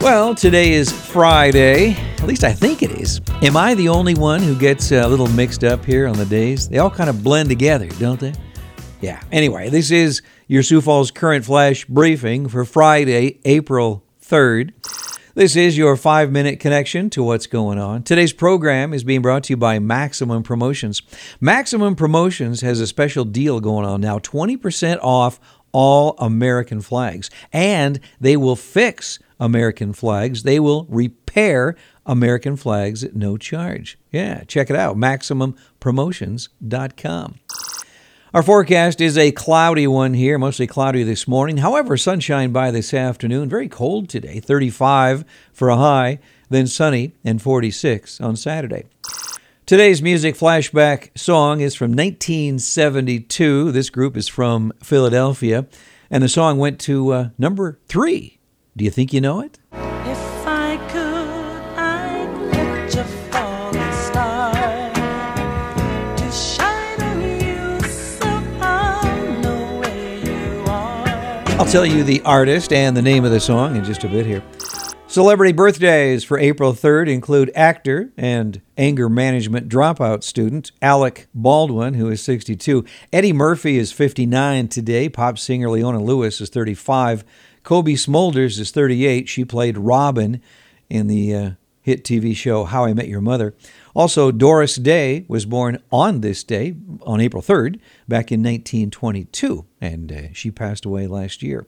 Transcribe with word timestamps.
Well, 0.00 0.34
today 0.34 0.72
is 0.72 0.90
Friday. 0.90 1.90
At 1.92 2.24
least 2.24 2.42
I 2.42 2.54
think 2.54 2.82
it 2.82 2.90
is. 2.92 3.20
Am 3.42 3.54
I 3.54 3.74
the 3.74 3.90
only 3.90 4.14
one 4.14 4.42
who 4.42 4.58
gets 4.58 4.90
uh, 4.92 5.02
a 5.04 5.06
little 5.08 5.28
mixed 5.28 5.62
up 5.62 5.84
here 5.84 6.08
on 6.08 6.16
the 6.16 6.24
days? 6.24 6.70
They 6.70 6.78
all 6.78 6.90
kind 6.90 7.10
of 7.10 7.22
blend 7.22 7.50
together, 7.50 7.86
don't 7.98 8.18
they? 8.18 8.32
Yeah. 9.02 9.22
Anyway, 9.30 9.68
this 9.68 9.90
is 9.90 10.22
your 10.48 10.62
Sioux 10.62 10.80
Falls 10.80 11.10
Current 11.10 11.44
Flash 11.44 11.84
briefing 11.84 12.48
for 12.48 12.64
Friday, 12.64 13.40
April 13.44 14.02
3rd. 14.22 14.72
This 15.34 15.54
is 15.54 15.76
your 15.76 15.98
five 15.98 16.32
minute 16.32 16.60
connection 16.60 17.10
to 17.10 17.22
what's 17.22 17.46
going 17.46 17.78
on. 17.78 18.02
Today's 18.02 18.32
program 18.32 18.94
is 18.94 19.04
being 19.04 19.20
brought 19.20 19.44
to 19.44 19.52
you 19.52 19.58
by 19.58 19.78
Maximum 19.78 20.42
Promotions. 20.42 21.02
Maximum 21.42 21.94
Promotions 21.94 22.62
has 22.62 22.80
a 22.80 22.86
special 22.86 23.26
deal 23.26 23.60
going 23.60 23.84
on 23.84 24.00
now 24.00 24.18
20% 24.18 24.98
off 25.02 25.38
all 25.72 26.14
American 26.18 26.80
flags, 26.80 27.28
and 27.52 28.00
they 28.18 28.36
will 28.38 28.56
fix 28.56 29.18
American 29.40 29.92
flags. 29.92 30.44
They 30.44 30.60
will 30.60 30.86
repair 30.88 31.74
American 32.06 32.56
flags 32.56 33.02
at 33.02 33.16
no 33.16 33.36
charge. 33.36 33.98
Yeah, 34.12 34.44
check 34.44 34.70
it 34.70 34.76
out 34.76 34.96
MaximumPromotions.com. 34.96 37.34
Our 38.32 38.44
forecast 38.44 39.00
is 39.00 39.18
a 39.18 39.32
cloudy 39.32 39.88
one 39.88 40.14
here, 40.14 40.38
mostly 40.38 40.68
cloudy 40.68 41.02
this 41.02 41.26
morning. 41.26 41.56
However, 41.56 41.96
sunshine 41.96 42.52
by 42.52 42.70
this 42.70 42.94
afternoon. 42.94 43.48
Very 43.48 43.68
cold 43.68 44.08
today, 44.08 44.38
35 44.38 45.24
for 45.52 45.68
a 45.68 45.76
high, 45.76 46.20
then 46.48 46.68
sunny 46.68 47.16
and 47.24 47.42
46 47.42 48.20
on 48.20 48.36
Saturday. 48.36 48.84
Today's 49.66 50.00
music 50.02 50.34
flashback 50.34 51.16
song 51.16 51.60
is 51.60 51.76
from 51.76 51.92
1972. 51.92 53.70
This 53.70 53.90
group 53.90 54.16
is 54.16 54.26
from 54.26 54.72
Philadelphia, 54.82 55.66
and 56.10 56.24
the 56.24 56.28
song 56.28 56.58
went 56.58 56.80
to 56.80 57.12
uh, 57.12 57.28
number 57.38 57.78
three. 57.86 58.39
Do 58.80 58.84
you 58.84 58.90
think 58.90 59.12
you 59.12 59.20
know 59.20 59.42
it? 59.42 59.58
If 59.74 60.46
I 60.46 60.78
could, 60.90 61.78
I'd 61.78 62.34
let 62.50 62.94
you 62.94 63.02
fall 63.30 63.76
a 63.76 63.92
star 63.92 64.54
to 66.16 66.32
shine 66.32 67.02
on 67.02 67.20
you 67.20 67.78
so 67.86 68.26
I'll 68.62 69.40
know 69.42 69.80
where 69.80 70.24
you 70.24 70.62
are. 70.62 71.60
I'll 71.60 71.66
tell 71.66 71.84
you 71.84 72.02
the 72.02 72.22
artist 72.22 72.72
and 72.72 72.96
the 72.96 73.02
name 73.02 73.26
of 73.26 73.32
the 73.32 73.40
song 73.40 73.76
in 73.76 73.84
just 73.84 74.02
a 74.04 74.08
bit 74.08 74.24
here. 74.24 74.42
Celebrity 75.08 75.52
birthdays 75.52 76.24
for 76.24 76.38
April 76.38 76.72
3rd 76.72 77.10
include 77.10 77.50
actor 77.54 78.12
and 78.16 78.62
anger 78.78 79.10
management 79.10 79.68
dropout 79.68 80.22
student 80.22 80.70
Alec 80.80 81.26
Baldwin, 81.34 81.94
who 81.94 82.08
is 82.08 82.22
62. 82.22 82.84
Eddie 83.12 83.32
Murphy 83.32 83.76
is 83.76 83.92
59 83.92 84.68
today. 84.68 85.10
Pop 85.10 85.36
singer 85.36 85.68
Leona 85.68 86.00
Lewis 86.00 86.40
is 86.40 86.48
35. 86.48 87.24
Cobie 87.62 87.94
Smulders 87.94 88.58
is 88.58 88.70
38. 88.70 89.28
She 89.28 89.44
played 89.44 89.76
Robin 89.76 90.40
in 90.88 91.06
the 91.06 91.34
uh, 91.34 91.50
hit 91.82 92.04
TV 92.04 92.34
show 92.34 92.64
How 92.64 92.84
I 92.84 92.94
Met 92.94 93.08
Your 93.08 93.20
Mother. 93.20 93.54
Also, 93.94 94.30
Doris 94.30 94.76
Day 94.76 95.24
was 95.28 95.46
born 95.46 95.82
on 95.90 96.20
this 96.20 96.44
day, 96.44 96.76
on 97.02 97.20
April 97.20 97.42
3rd, 97.42 97.80
back 98.08 98.30
in 98.30 98.40
1922, 98.40 99.66
and 99.80 100.12
uh, 100.12 100.22
she 100.32 100.50
passed 100.50 100.84
away 100.84 101.06
last 101.06 101.42
year. 101.42 101.66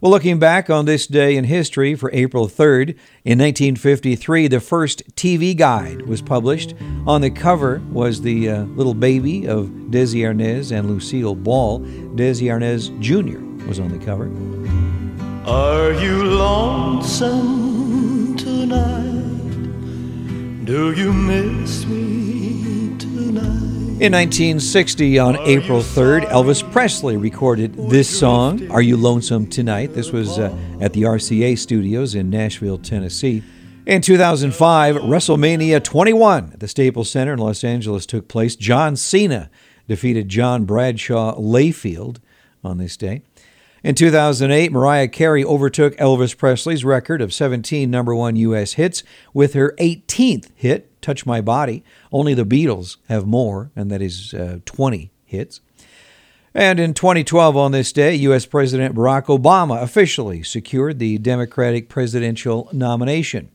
Well, 0.00 0.10
looking 0.10 0.38
back 0.38 0.70
on 0.70 0.86
this 0.86 1.06
day 1.06 1.36
in 1.36 1.44
history 1.44 1.94
for 1.94 2.10
April 2.14 2.46
3rd, 2.46 2.90
in 3.22 3.38
1953, 3.38 4.48
the 4.48 4.58
first 4.58 5.02
TV 5.14 5.54
guide 5.54 6.06
was 6.06 6.22
published. 6.22 6.74
On 7.06 7.20
the 7.20 7.30
cover 7.30 7.82
was 7.90 8.22
the 8.22 8.48
uh, 8.48 8.62
little 8.62 8.94
baby 8.94 9.46
of 9.46 9.66
Desi 9.90 10.22
Arnaz 10.22 10.72
and 10.72 10.88
Lucille 10.88 11.34
Ball. 11.34 11.80
Desi 12.16 12.46
Arnaz 12.46 12.98
Jr. 13.00 13.66
was 13.68 13.78
on 13.78 13.90
the 13.90 14.02
cover. 14.02 14.30
Are 15.46 15.92
you 15.92 16.22
lonesome 16.22 17.30
tonight? 18.36 19.06
Do 20.66 20.92
you 20.92 21.14
miss 21.14 21.86
me 21.86 22.94
tonight? 22.98 24.02
In 24.02 24.12
1960, 24.12 25.18
on 25.18 25.36
April 25.38 25.80
3rd, 25.80 26.28
Elvis 26.28 26.70
Presley 26.70 27.16
recorded 27.16 27.74
this 27.88 28.18
song, 28.18 28.70
Are 28.70 28.82
You 28.82 28.98
Lonesome 28.98 29.46
Tonight? 29.46 29.94
This 29.94 30.12
was 30.12 30.38
uh, 30.38 30.54
at 30.78 30.92
the 30.92 31.04
RCA 31.04 31.56
studios 31.58 32.14
in 32.14 32.28
Nashville, 32.28 32.76
Tennessee. 32.76 33.42
In 33.86 34.02
2005, 34.02 34.96
WrestleMania 34.96 35.82
21 35.82 36.50
at 36.52 36.60
the 36.60 36.68
Staples 36.68 37.10
Center 37.10 37.32
in 37.32 37.38
Los 37.38 37.64
Angeles 37.64 38.04
took 38.04 38.28
place. 38.28 38.56
John 38.56 38.94
Cena 38.94 39.50
defeated 39.88 40.28
John 40.28 40.66
Bradshaw 40.66 41.34
Layfield 41.36 42.18
on 42.62 42.76
this 42.76 42.98
day. 42.98 43.22
In 43.82 43.94
2008, 43.94 44.72
Mariah 44.72 45.08
Carey 45.08 45.42
overtook 45.42 45.96
Elvis 45.96 46.36
Presley's 46.36 46.84
record 46.84 47.22
of 47.22 47.32
17 47.32 47.90
number 47.90 48.14
one 48.14 48.36
U.S. 48.36 48.74
hits 48.74 49.02
with 49.32 49.54
her 49.54 49.74
18th 49.78 50.50
hit, 50.54 51.00
Touch 51.00 51.24
My 51.24 51.40
Body. 51.40 51.82
Only 52.12 52.34
the 52.34 52.44
Beatles 52.44 52.98
have 53.08 53.26
more, 53.26 53.70
and 53.74 53.90
that 53.90 54.02
is 54.02 54.34
uh, 54.34 54.58
20 54.66 55.10
hits. 55.24 55.62
And 56.52 56.78
in 56.78 56.92
2012, 56.92 57.56
on 57.56 57.72
this 57.72 57.90
day, 57.90 58.14
U.S. 58.16 58.44
President 58.44 58.94
Barack 58.94 59.26
Obama 59.26 59.80
officially 59.80 60.42
secured 60.42 60.98
the 60.98 61.16
Democratic 61.16 61.88
presidential 61.88 62.68
nomination. 62.72 63.50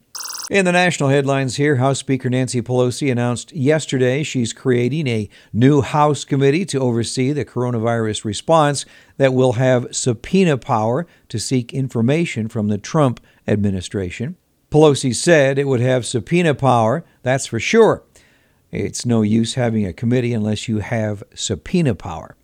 In 0.48 0.64
the 0.64 0.70
national 0.70 1.08
headlines 1.08 1.56
here, 1.56 1.76
House 1.76 1.98
Speaker 1.98 2.30
Nancy 2.30 2.62
Pelosi 2.62 3.10
announced 3.10 3.50
yesterday 3.50 4.22
she's 4.22 4.52
creating 4.52 5.08
a 5.08 5.28
new 5.52 5.80
House 5.80 6.24
committee 6.24 6.64
to 6.66 6.78
oversee 6.78 7.32
the 7.32 7.44
coronavirus 7.44 8.24
response 8.24 8.86
that 9.16 9.34
will 9.34 9.54
have 9.54 9.88
subpoena 9.90 10.56
power 10.56 11.04
to 11.30 11.40
seek 11.40 11.74
information 11.74 12.46
from 12.46 12.68
the 12.68 12.78
Trump 12.78 13.18
administration. 13.48 14.36
Pelosi 14.70 15.12
said 15.12 15.58
it 15.58 15.66
would 15.66 15.80
have 15.80 16.06
subpoena 16.06 16.54
power, 16.54 17.04
that's 17.24 17.46
for 17.46 17.58
sure. 17.58 18.04
It's 18.70 19.04
no 19.04 19.22
use 19.22 19.54
having 19.54 19.84
a 19.84 19.92
committee 19.92 20.32
unless 20.32 20.68
you 20.68 20.78
have 20.78 21.24
subpoena 21.34 21.96
power. 21.96 22.36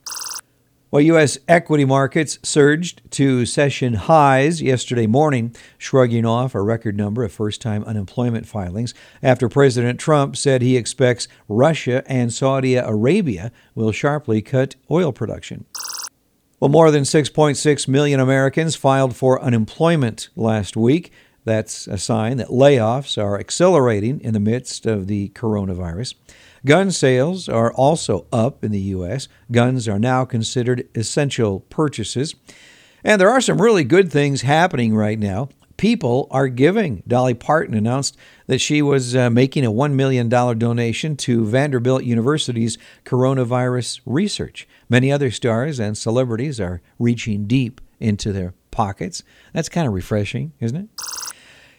Well, 0.93 1.01
U.S. 1.01 1.39
equity 1.49 1.87
markets 1.87 2.39
surged 2.43 3.01
to 3.13 3.47
session 3.47 3.95
highs 3.95 4.61
yesterday 4.61 5.07
morning, 5.07 5.57
shrugging 5.79 6.27
off 6.27 6.55
a 6.55 6.61
record 6.61 6.99
number 6.99 7.25
of 7.25 7.33
first 7.33 7.63
time 7.63 7.83
unemployment 7.85 8.47
filings 8.47 8.93
after 9.23 9.49
President 9.49 9.99
Trump 9.99 10.37
said 10.37 10.61
he 10.61 10.77
expects 10.77 11.29
Russia 11.49 12.03
and 12.07 12.31
Saudi 12.31 12.75
Arabia 12.75 13.51
will 13.75 13.91
sharply 13.91 14.43
cut 14.43 14.77
oil 14.91 15.15
production. 15.15 15.65
Well, 16.61 16.69
more 16.69 16.91
than 16.91 17.05
6.6 17.05 17.89
million 17.89 18.21
Americans 18.21 18.77
filed 18.77 19.17
for 19.17 19.41
unemployment 19.41 20.29
last 20.37 20.77
week. 20.77 21.11
That's 21.45 21.87
a 21.89 21.99
sign 21.99 22.37
that 22.37 22.49
layoffs 22.49 23.21
are 23.21 23.39
accelerating 23.39 24.21
in 24.21 24.33
the 24.33 24.41
midst 24.41 24.87
of 24.87 25.07
the 25.07 25.31
coronavirus. 25.31 26.15
Gun 26.65 26.93
sales 26.93 27.49
are 27.49 27.73
also 27.73 28.27
up 28.33 28.63
in 28.63 28.71
the 28.71 28.79
U.S. 28.81 29.27
Guns 29.51 29.89
are 29.89 29.99
now 29.99 30.25
considered 30.25 30.89
essential 30.95 31.61
purchases. 31.61 32.37
And 33.03 33.21
there 33.21 33.31
are 33.31 33.41
some 33.41 33.61
really 33.61 33.83
good 33.83 34.13
things 34.13 34.43
happening 34.43 34.95
right 34.95 35.19
now. 35.19 35.49
People 35.77 36.29
are 36.31 36.47
giving. 36.47 37.03
Dolly 37.09 37.35
Parton 37.35 37.75
announced 37.75 38.17
that 38.47 38.61
she 38.61 38.81
was 38.81 39.17
uh, 39.17 39.29
making 39.29 39.65
a 39.65 39.73
$1 39.73 39.95
million 39.95 40.29
donation 40.29 41.17
to 41.17 41.45
Vanderbilt 41.45 42.05
University's 42.05 42.79
coronavirus 43.05 44.01
research. 44.07 44.69
Many 44.89 45.11
other 45.11 45.33
stars 45.33 45.81
and 45.81 45.99
celebrities 45.99 46.61
are 46.61 46.81
reaching 47.01 47.49
deep 47.49 47.81
into 47.99 48.33
their 48.33 48.55
pockets. 48.71 49.25
That's 49.53 49.69
kind 49.69 49.89
of 49.89 49.95
refreshing, 49.95 50.53
isn't 50.61 50.77
it? 50.77 50.89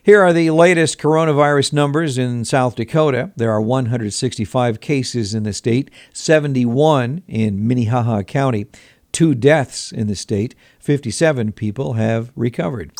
Here 0.06 0.22
are 0.22 0.34
the 0.34 0.52
latest 0.52 0.98
coronavirus 0.98 1.72
numbers 1.72 2.18
in 2.18 2.44
South 2.44 2.76
Dakota. 2.76 3.32
There 3.38 3.52
are 3.52 3.62
165 3.62 4.82
cases 4.82 5.34
in 5.34 5.44
the 5.44 5.54
state, 5.54 5.90
71 6.12 7.24
in 7.26 7.66
Minnehaha 7.66 8.24
County, 8.24 8.66
two 9.14 9.34
deaths 9.34 9.94
in 9.94 10.08
the 10.08 10.16
state, 10.18 10.56
57 10.80 11.54
people 11.54 11.94
have 11.94 12.34
recovered. 12.36 12.92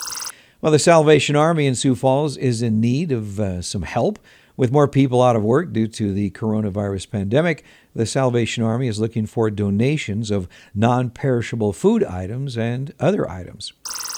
Well, 0.62 0.72
the 0.72 0.80
Salvation 0.80 1.36
Army 1.36 1.68
in 1.68 1.76
Sioux 1.76 1.94
Falls 1.94 2.38
is 2.38 2.62
in 2.62 2.80
need 2.80 3.12
of 3.12 3.38
uh, 3.38 3.62
some 3.62 3.82
help. 3.82 4.18
With 4.56 4.72
more 4.72 4.88
people 4.88 5.22
out 5.22 5.36
of 5.36 5.44
work 5.44 5.74
due 5.74 5.88
to 5.88 6.14
the 6.14 6.32
coronavirus 6.32 7.12
pandemic, 7.12 7.66
the 7.94 8.06
Salvation 8.06 8.64
Army 8.64 8.88
is 8.88 9.02
looking 9.02 9.26
for 9.26 9.52
donations 9.52 10.32
of 10.32 10.48
non 10.74 11.10
perishable 11.10 11.74
food 11.74 12.02
items 12.06 12.58
and 12.58 12.94
other 12.98 13.30
items. 13.30 13.74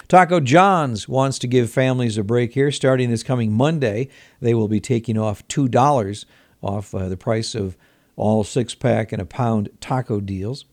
Taco 0.07 0.39
John's 0.39 1.07
wants 1.07 1.39
to 1.39 1.47
give 1.47 1.69
families 1.69 2.17
a 2.17 2.23
break 2.23 2.53
here. 2.53 2.71
Starting 2.71 3.09
this 3.09 3.23
coming 3.23 3.51
Monday, 3.51 4.09
they 4.39 4.53
will 4.53 4.67
be 4.67 4.79
taking 4.79 5.17
off 5.17 5.47
$2 5.47 6.25
off 6.61 6.95
uh, 6.95 7.09
the 7.09 7.17
price 7.17 7.55
of 7.55 7.77
all 8.15 8.43
six 8.43 8.75
pack 8.75 9.11
and 9.11 9.21
a 9.21 9.25
pound 9.25 9.69
taco 9.81 10.19
deals. 10.19 10.65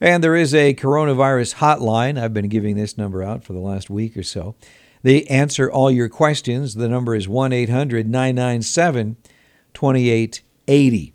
And 0.00 0.22
there 0.22 0.36
is 0.36 0.54
a 0.54 0.74
coronavirus 0.74 1.56
hotline. 1.56 2.20
I've 2.20 2.34
been 2.34 2.48
giving 2.48 2.76
this 2.76 2.96
number 2.96 3.22
out 3.22 3.42
for 3.42 3.52
the 3.52 3.58
last 3.58 3.90
week 3.90 4.16
or 4.16 4.22
so. 4.22 4.54
They 5.02 5.24
answer 5.24 5.70
all 5.70 5.90
your 5.90 6.08
questions. 6.08 6.74
The 6.74 6.88
number 6.88 7.14
is 7.14 7.28
1 7.28 7.52
800 7.52 8.08
997 8.08 9.16
2880. 9.74 11.14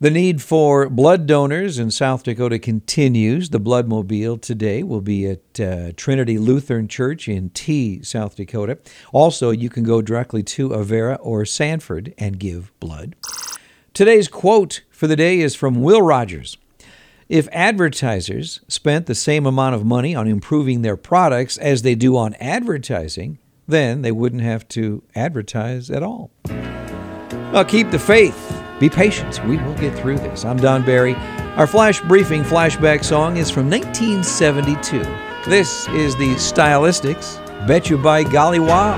The 0.00 0.10
need 0.10 0.42
for 0.42 0.90
blood 0.90 1.26
donors 1.26 1.78
in 1.78 1.92
South 1.92 2.24
Dakota 2.24 2.58
continues. 2.58 3.50
The 3.50 3.60
Bloodmobile 3.60 4.42
today 4.42 4.82
will 4.82 5.00
be 5.00 5.26
at 5.26 5.60
uh, 5.60 5.92
Trinity 5.96 6.36
Lutheran 6.36 6.88
Church 6.88 7.28
in 7.28 7.50
Tea, 7.50 8.02
South 8.02 8.34
Dakota. 8.34 8.78
Also, 9.12 9.50
you 9.50 9.70
can 9.70 9.84
go 9.84 10.02
directly 10.02 10.42
to 10.42 10.70
Avera 10.70 11.16
or 11.20 11.44
Sanford 11.44 12.12
and 12.18 12.40
give 12.40 12.72
blood. 12.80 13.14
Today's 13.92 14.26
quote 14.26 14.82
for 14.90 15.06
the 15.06 15.14
day 15.14 15.38
is 15.38 15.54
from 15.54 15.80
Will 15.80 16.02
Rogers. 16.02 16.56
If 17.28 17.48
advertisers 17.52 18.60
spent 18.66 19.06
the 19.06 19.14
same 19.14 19.46
amount 19.46 19.76
of 19.76 19.84
money 19.86 20.14
on 20.14 20.26
improving 20.26 20.82
their 20.82 20.96
products 20.96 21.56
as 21.56 21.82
they 21.82 21.94
do 21.94 22.16
on 22.16 22.34
advertising, 22.34 23.38
then 23.68 24.02
they 24.02 24.12
wouldn't 24.12 24.42
have 24.42 24.66
to 24.70 25.04
advertise 25.14 25.88
at 25.88 26.02
all. 26.02 26.32
Well, 26.44 27.64
keep 27.64 27.92
the 27.92 27.98
faith. 28.00 28.53
Be 28.80 28.90
patient. 28.90 29.44
We 29.46 29.56
will 29.58 29.74
get 29.74 29.96
through 29.96 30.18
this. 30.18 30.44
I'm 30.44 30.56
Don 30.56 30.84
Barry. 30.84 31.14
Our 31.56 31.66
flash 31.66 32.00
briefing 32.00 32.42
flashback 32.42 33.04
song 33.04 33.36
is 33.36 33.48
from 33.48 33.70
1972. 33.70 34.98
This 35.48 35.88
is 35.90 36.16
the 36.16 36.34
Stylistics. 36.34 37.38
Betcha 37.68 37.96
by 37.96 38.24
golly 38.24 38.58
wow. 38.58 38.96